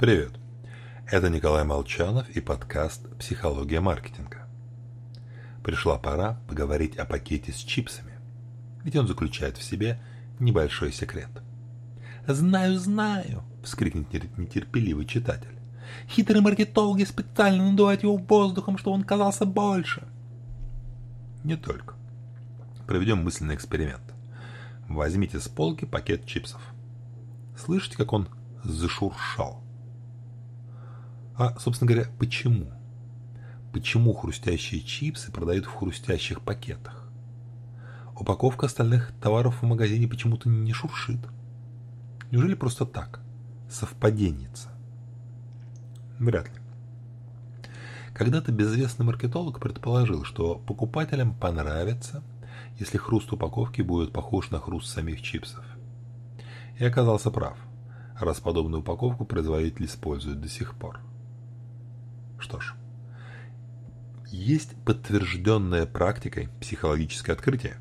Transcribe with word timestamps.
Привет! 0.00 0.32
Это 1.04 1.28
Николай 1.28 1.62
Молчанов 1.62 2.26
и 2.30 2.40
подкаст 2.40 3.06
«Психология 3.18 3.80
маркетинга». 3.80 4.46
Пришла 5.62 5.98
пора 5.98 6.40
поговорить 6.48 6.96
о 6.96 7.04
пакете 7.04 7.52
с 7.52 7.56
чипсами, 7.56 8.14
ведь 8.82 8.96
он 8.96 9.06
заключает 9.06 9.58
в 9.58 9.62
себе 9.62 10.00
небольшой 10.38 10.90
секрет. 10.90 11.28
«Знаю, 12.26 12.78
знаю!»— 12.78 13.42
вскрикнет 13.62 14.38
нетерпеливый 14.38 15.04
читатель. 15.04 15.58
«Хитрые 16.08 16.40
маркетологи 16.40 17.04
специально 17.04 17.70
надувают 17.70 18.02
его 18.02 18.16
воздухом, 18.16 18.78
чтобы 18.78 18.96
он 18.96 19.02
казался 19.02 19.44
больше!» 19.44 20.08
Не 21.44 21.58
только. 21.58 21.94
Проведем 22.86 23.22
мысленный 23.22 23.54
эксперимент. 23.54 24.14
Возьмите 24.88 25.38
с 25.38 25.48
полки 25.48 25.84
пакет 25.84 26.24
чипсов. 26.24 26.62
Слышите, 27.54 27.98
как 27.98 28.14
он 28.14 28.30
зашуршал? 28.64 29.62
А, 31.40 31.58
собственно 31.58 31.90
говоря, 31.90 32.06
почему? 32.18 32.66
Почему 33.72 34.12
хрустящие 34.12 34.82
чипсы 34.82 35.32
продают 35.32 35.64
в 35.64 35.72
хрустящих 35.72 36.42
пакетах? 36.42 37.08
Упаковка 38.14 38.66
остальных 38.66 39.10
товаров 39.22 39.62
в 39.62 39.64
магазине 39.64 40.06
почему-то 40.06 40.50
не 40.50 40.74
шуршит. 40.74 41.20
Неужели 42.30 42.52
просто 42.52 42.84
так? 42.84 43.20
Совпаденница? 43.70 44.68
Вряд 46.18 46.48
ли. 46.48 46.60
Когда-то 48.12 48.52
безвестный 48.52 49.06
маркетолог 49.06 49.60
предположил, 49.60 50.24
что 50.24 50.56
покупателям 50.56 51.34
понравится, 51.34 52.22
если 52.78 52.98
хруст 52.98 53.32
упаковки 53.32 53.80
будет 53.80 54.12
похож 54.12 54.50
на 54.50 54.58
хруст 54.58 54.92
самих 54.92 55.22
чипсов. 55.22 55.64
И 56.78 56.84
оказался 56.84 57.30
прав, 57.30 57.56
раз 58.18 58.40
подобную 58.40 58.82
упаковку 58.82 59.24
производитель 59.24 59.86
использует 59.86 60.42
до 60.42 60.48
сих 60.50 60.74
пор. 60.74 61.00
Что 62.40 62.58
ж, 62.58 62.74
есть 64.30 64.74
подтвержденное 64.84 65.86
практикой 65.86 66.48
психологическое 66.60 67.32
открытие. 67.32 67.76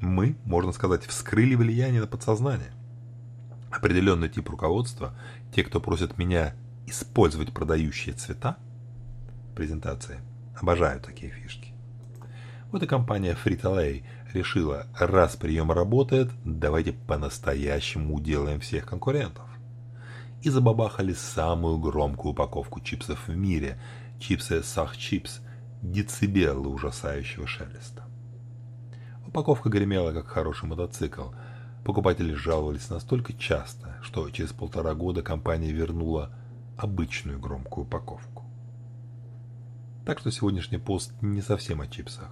Мы, 0.00 0.36
можно 0.44 0.72
сказать, 0.72 1.04
вскрыли 1.04 1.54
влияние 1.54 2.00
на 2.00 2.06
подсознание. 2.06 2.72
Определенный 3.70 4.28
тип 4.28 4.48
руководства, 4.48 5.14
те, 5.54 5.62
кто 5.62 5.80
просят 5.80 6.16
меня 6.16 6.54
использовать 6.86 7.52
продающие 7.52 8.14
цвета, 8.14 8.56
презентации, 9.54 10.20
обожают 10.58 11.04
такие 11.04 11.30
фишки. 11.30 11.74
Вот 12.72 12.82
и 12.82 12.86
компания 12.86 13.36
Frito-Lay 13.44 14.04
решила, 14.32 14.86
раз 14.98 15.36
прием 15.36 15.70
работает, 15.70 16.30
давайте 16.44 16.92
по-настоящему 16.92 18.14
уделаем 18.14 18.60
всех 18.60 18.86
конкурентов 18.86 19.48
и 20.42 20.50
забабахали 20.50 21.12
самую 21.12 21.78
громкую 21.78 22.32
упаковку 22.32 22.80
чипсов 22.80 23.28
в 23.28 23.36
мире– 23.36 23.80
чипсы 24.18 24.62
Сах-чипс, 24.62 25.40
децибелы 25.82 26.68
ужасающего 26.68 27.46
шелеста. 27.46 28.04
Упаковка 29.26 29.68
гремела, 29.68 30.12
как 30.12 30.28
хороший 30.28 30.68
мотоцикл. 30.68 31.30
Покупатели 31.84 32.34
жаловались 32.34 32.90
настолько 32.90 33.32
часто, 33.32 33.96
что 34.02 34.28
через 34.30 34.52
полтора 34.52 34.94
года 34.94 35.22
компания 35.22 35.70
вернула 35.70 36.30
обычную 36.76 37.38
громкую 37.38 37.86
упаковку. 37.86 38.44
Так 40.04 40.18
что 40.18 40.30
сегодняшний 40.30 40.78
пост 40.78 41.12
не 41.20 41.42
совсем 41.42 41.80
о 41.80 41.86
чипсах, 41.86 42.30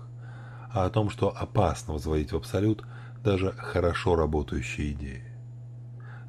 а 0.72 0.86
о 0.86 0.90
том, 0.90 1.10
что 1.10 1.34
опасно 1.36 1.94
возводить 1.94 2.32
в 2.32 2.36
абсолют 2.36 2.84
даже 3.22 3.52
хорошо 3.52 4.16
работающие 4.16 4.92
идеи. 4.92 5.35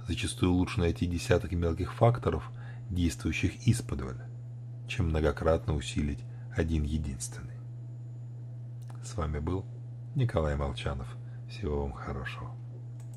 Зачастую 0.07 0.53
лучше 0.53 0.79
найти 0.79 1.05
десяток 1.05 1.51
мелких 1.51 1.93
факторов, 1.93 2.49
действующих 2.89 3.67
исподволь, 3.67 4.21
чем 4.87 5.09
многократно 5.09 5.75
усилить 5.75 6.19
один 6.55 6.83
единственный. 6.83 7.57
С 9.03 9.15
вами 9.17 9.39
был 9.39 9.65
Николай 10.15 10.55
Молчанов. 10.55 11.07
Всего 11.49 11.81
вам 11.81 11.91
хорошего. 11.91 12.51